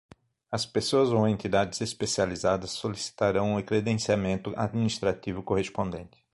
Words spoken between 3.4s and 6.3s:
o credenciamento administrativo correspondente.